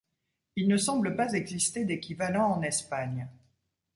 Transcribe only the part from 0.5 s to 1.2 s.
Il ne semble